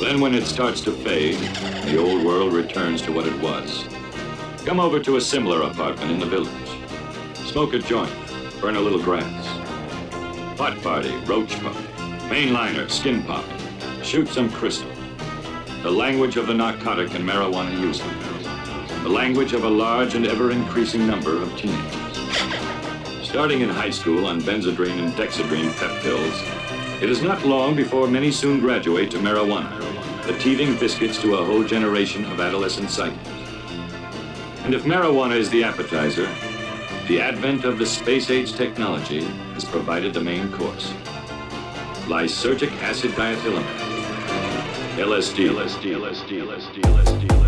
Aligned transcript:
Then, 0.00 0.20
when 0.20 0.32
it 0.32 0.46
starts 0.46 0.80
to 0.82 0.92
fade, 0.92 1.40
the 1.84 1.98
old 1.98 2.24
world 2.24 2.52
returns 2.52 3.02
to 3.02 3.12
what 3.12 3.26
it 3.26 3.36
was. 3.40 3.84
Come 4.64 4.78
over 4.78 5.00
to 5.00 5.16
a 5.16 5.20
similar 5.20 5.62
apartment 5.62 6.12
in 6.12 6.20
the 6.20 6.26
village. 6.26 6.52
Smoke 7.50 7.74
a 7.74 7.80
joint, 7.80 8.12
burn 8.60 8.76
a 8.76 8.80
little 8.80 9.02
grass. 9.02 9.46
Pot 10.56 10.80
party, 10.82 11.10
roach 11.26 11.50
party, 11.60 11.84
mainliner, 12.30 12.88
skin 12.88 13.24
popping. 13.24 13.58
Shoot 14.04 14.28
some 14.28 14.48
crystal. 14.50 14.88
The 15.82 15.90
language 15.90 16.36
of 16.36 16.46
the 16.46 16.54
narcotic 16.54 17.12
and 17.14 17.28
marijuana 17.28 17.80
user. 17.80 18.04
The 19.02 19.08
language 19.08 19.52
of 19.52 19.64
a 19.64 19.68
large 19.68 20.14
and 20.14 20.28
ever 20.28 20.52
increasing 20.52 21.08
number 21.08 21.42
of 21.42 21.56
teenagers. 21.56 23.28
Starting 23.28 23.62
in 23.62 23.68
high 23.68 23.90
school 23.90 24.26
on 24.26 24.40
benzedrine 24.42 24.98
and 24.98 25.12
dexedrine 25.14 25.76
pep 25.76 26.02
pills, 26.02 26.40
it 27.02 27.10
is 27.10 27.20
not 27.20 27.44
long 27.44 27.74
before 27.74 28.06
many 28.06 28.30
soon 28.30 28.60
graduate 28.60 29.10
to 29.10 29.18
marijuana, 29.18 29.87
the 30.28 30.38
teething 30.38 30.76
biscuits 30.78 31.18
to 31.22 31.36
a 31.36 31.44
whole 31.44 31.64
generation 31.64 32.22
of 32.26 32.38
adolescent 32.38 32.88
psychos. 32.88 33.16
And 34.62 34.74
if 34.74 34.82
marijuana 34.82 35.34
is 35.34 35.48
the 35.48 35.64
appetizer, 35.64 36.28
the 37.08 37.18
advent 37.18 37.64
of 37.64 37.78
the 37.78 37.86
space 37.86 38.28
age 38.28 38.52
technology 38.52 39.22
has 39.54 39.64
provided 39.64 40.12
the 40.12 40.20
main 40.20 40.52
course. 40.52 40.92
Lysergic 42.08 42.70
acid 42.82 43.12
diethylamide. 43.12 43.64
LSD, 44.98 45.48
LSD, 45.48 45.96
LSD, 45.96 46.42
LSD, 46.42 46.80
LSD. 46.82 47.28
LSD, 47.28 47.47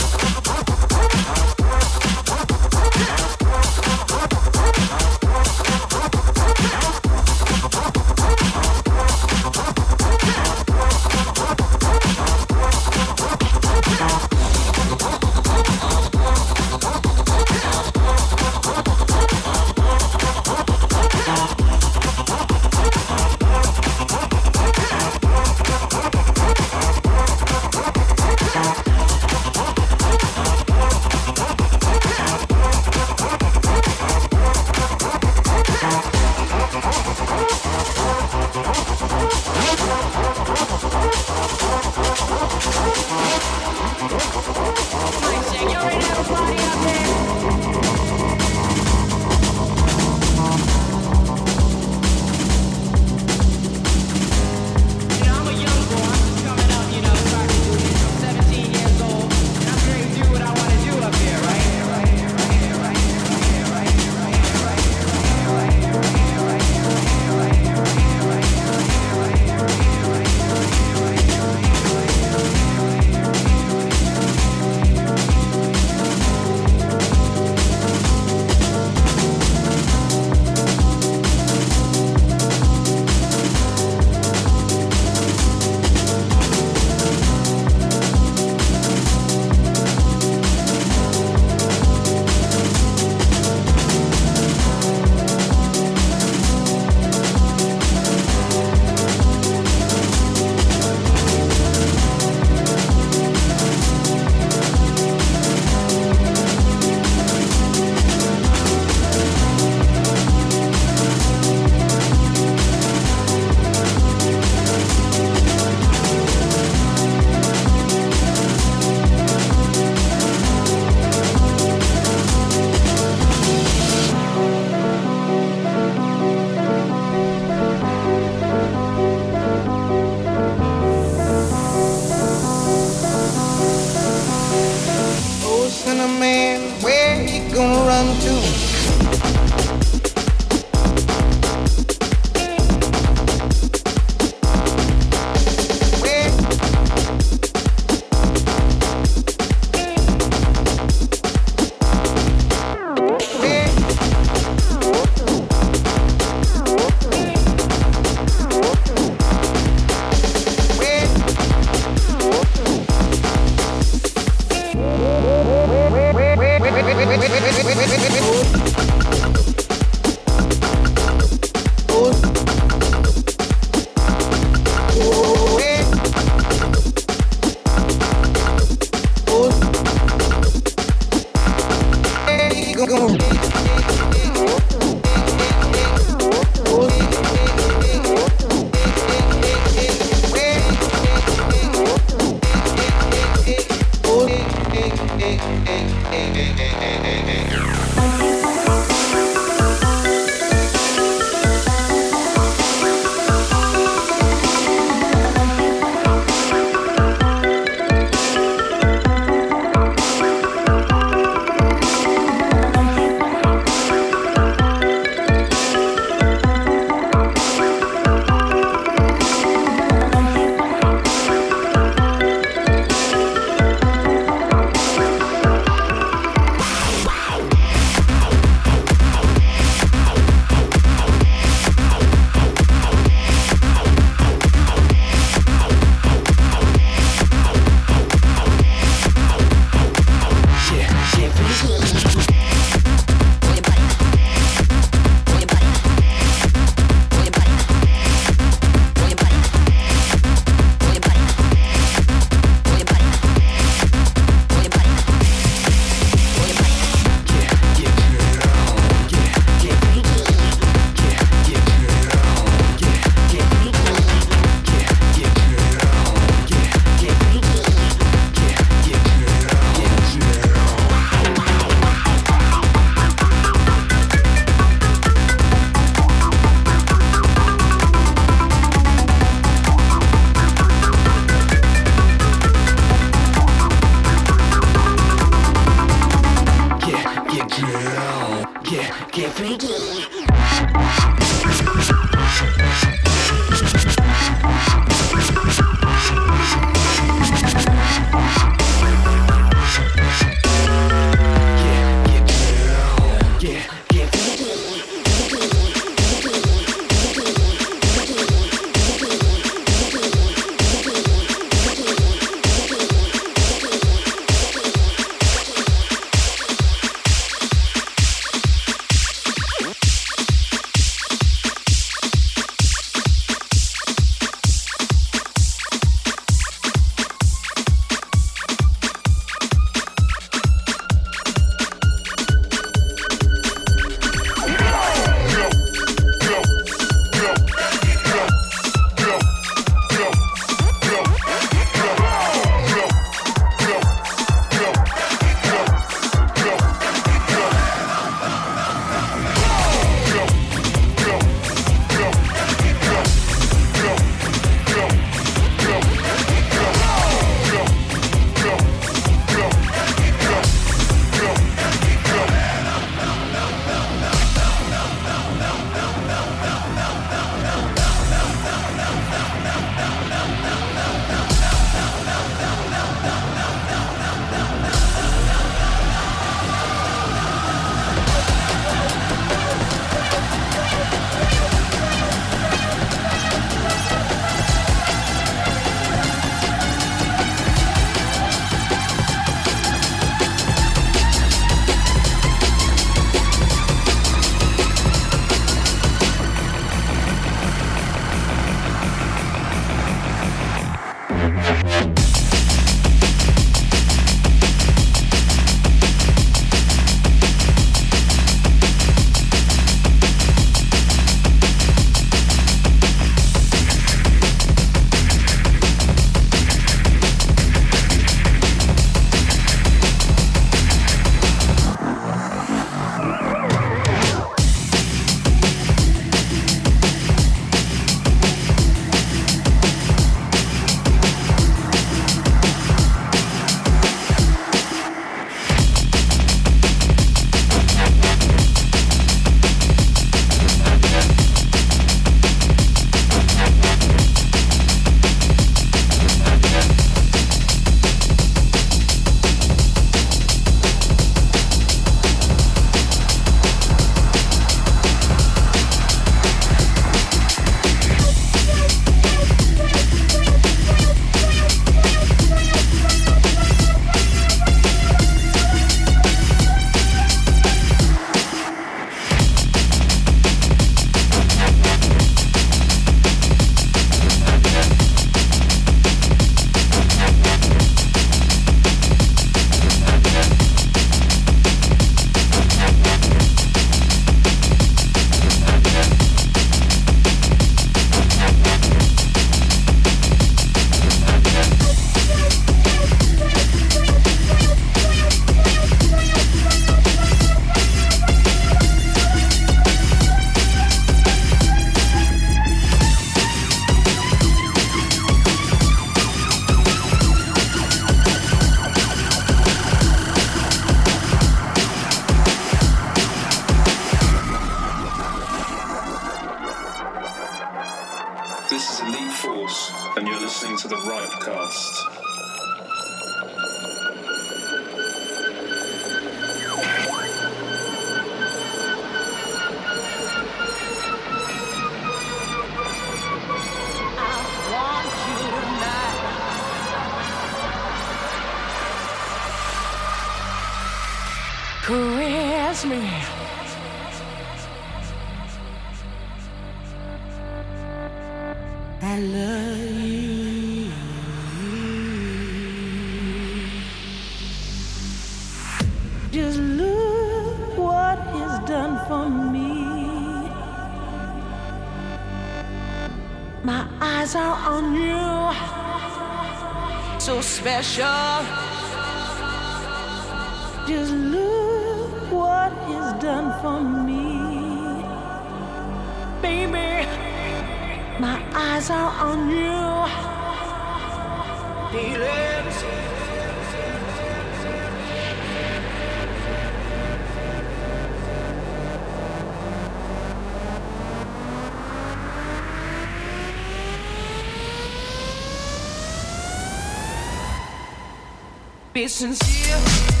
Be 598.81 598.87
sincere. 598.87 600.00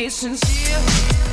be 0.00 0.08
sincere. 0.08 1.29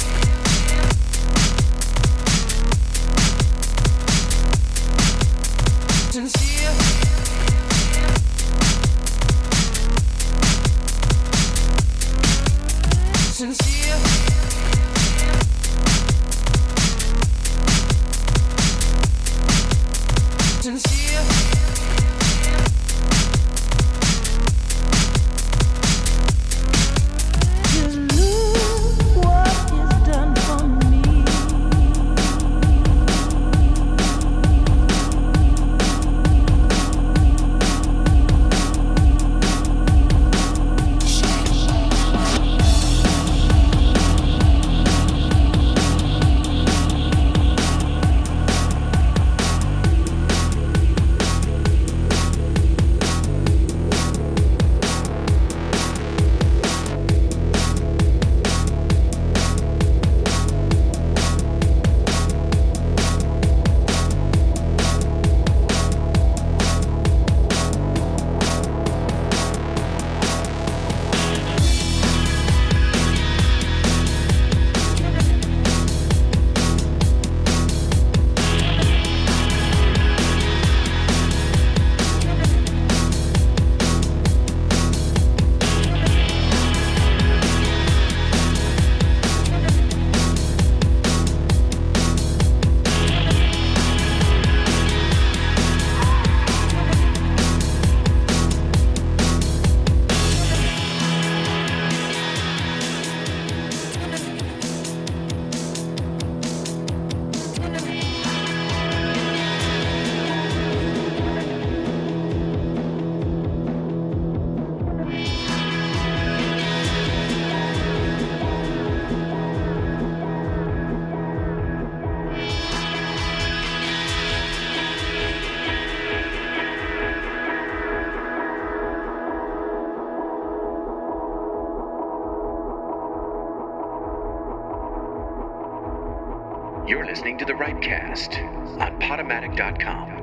Listening 137.37 137.55
to 137.55 137.63
the 137.63 137.87
RIPEcast 137.87 138.81
on 138.81 138.99
Podomatic.com. 138.99 140.16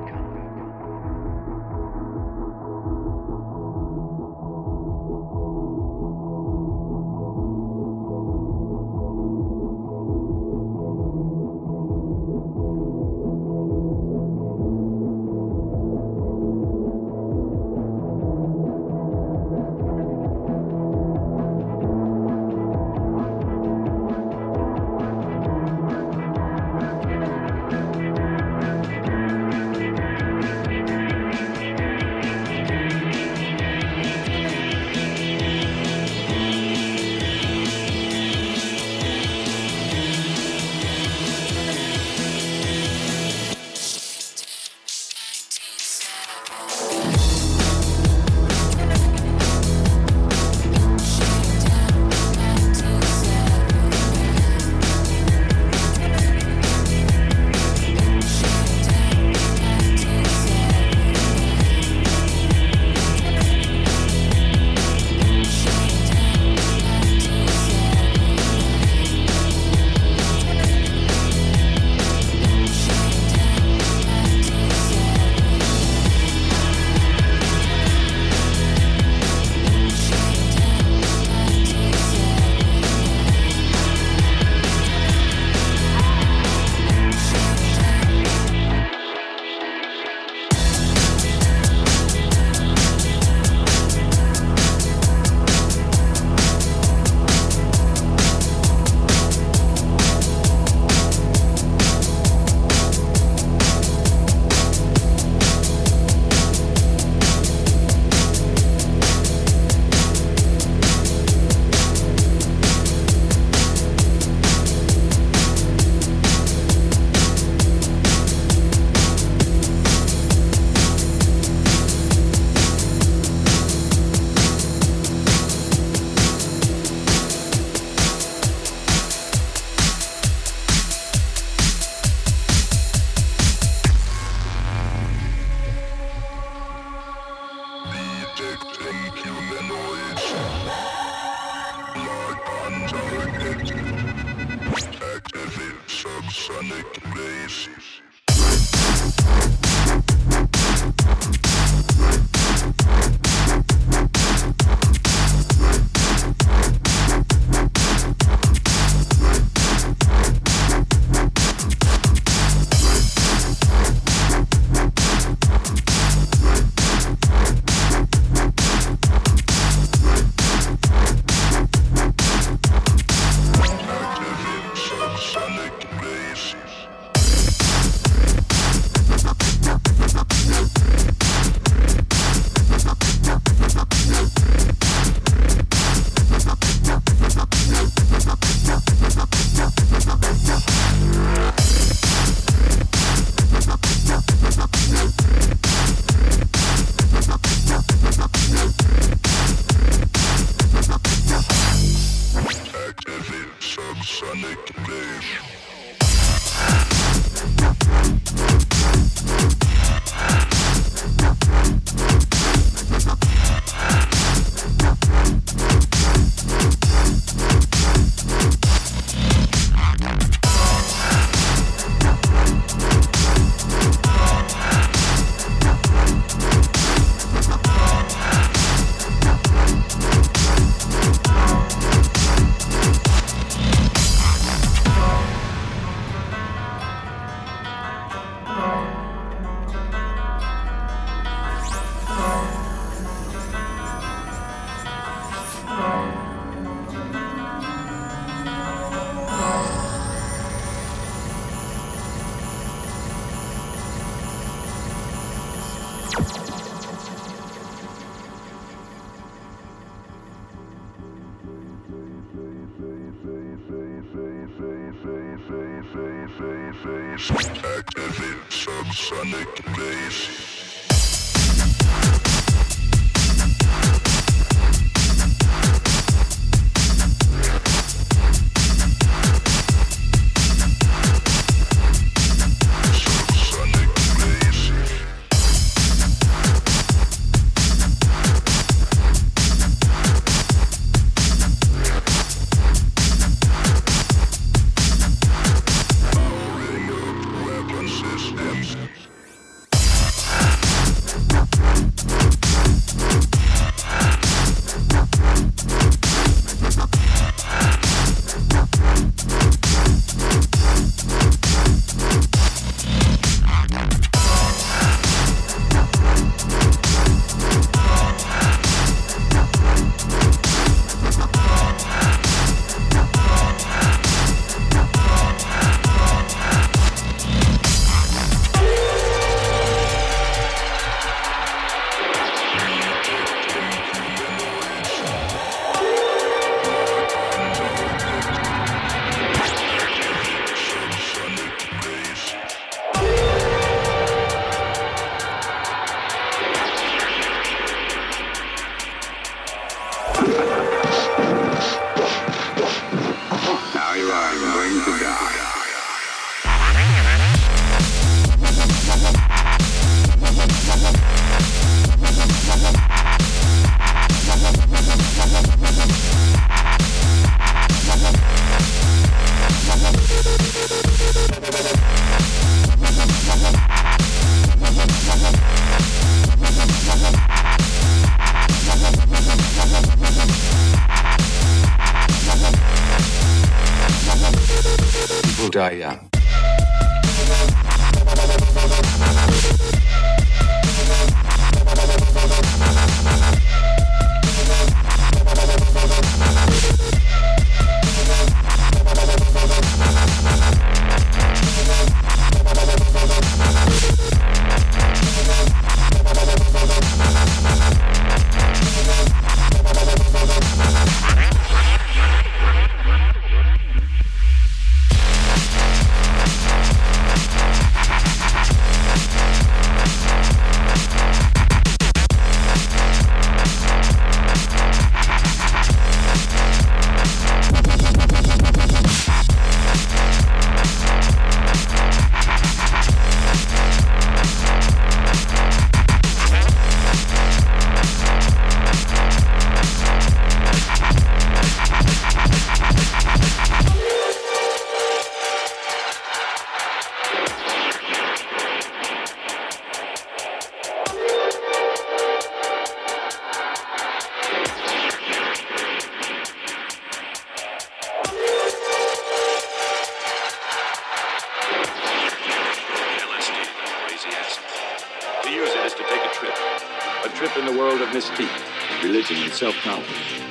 self-knowledge. 469.34 470.22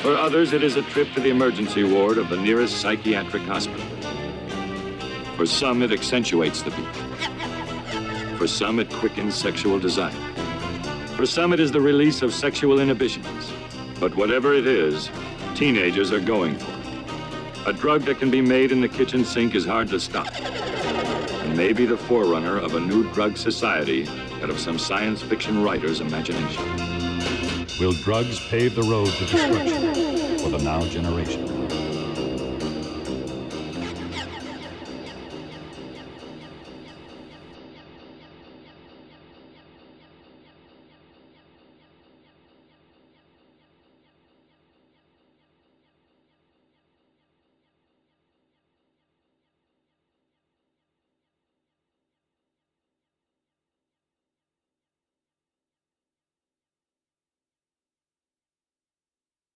For 0.00 0.16
others, 0.16 0.52
it 0.52 0.62
is 0.62 0.76
a 0.76 0.82
trip 0.82 1.12
to 1.14 1.20
the 1.20 1.30
emergency 1.30 1.82
ward 1.82 2.18
of 2.18 2.28
the 2.28 2.36
nearest 2.36 2.80
psychiatric 2.80 3.42
hospital. 3.42 3.84
For 5.36 5.44
some, 5.44 5.82
it 5.82 5.90
accentuates 5.90 6.62
the 6.62 6.70
beat. 6.70 8.38
For 8.38 8.46
some, 8.46 8.78
it 8.78 8.90
quickens 8.90 9.34
sexual 9.34 9.80
desire. 9.80 10.12
For 11.16 11.26
some, 11.26 11.52
it 11.52 11.58
is 11.58 11.72
the 11.72 11.80
release 11.80 12.22
of 12.22 12.32
sexual 12.32 12.78
inhibitions. 12.78 13.52
But 13.98 14.14
whatever 14.14 14.54
it 14.54 14.66
is, 14.66 15.10
teenagers 15.54 16.12
are 16.12 16.20
going 16.20 16.56
for 16.56 16.70
it. 16.70 17.68
A 17.68 17.72
drug 17.72 18.02
that 18.02 18.18
can 18.18 18.30
be 18.30 18.40
made 18.40 18.70
in 18.70 18.80
the 18.80 18.88
kitchen 18.88 19.24
sink 19.24 19.54
is 19.54 19.64
hard 19.64 19.88
to 19.88 19.98
stop. 19.98 20.28
And 20.40 21.56
may 21.56 21.72
be 21.72 21.86
the 21.86 21.96
forerunner 21.96 22.58
of 22.58 22.74
a 22.74 22.80
new 22.80 23.10
drug 23.12 23.36
society 23.36 24.06
out 24.42 24.50
of 24.50 24.60
some 24.60 24.78
science 24.78 25.22
fiction 25.22 25.62
writer's 25.62 26.00
imagination. 26.00 26.93
Will 27.78 27.92
drugs 27.92 28.38
pave 28.38 28.76
the 28.76 28.82
road 28.82 29.06
to 29.06 29.26
destruction 29.26 30.38
for 30.38 30.48
the 30.48 30.58
now 30.58 30.80
generation? 30.86 31.53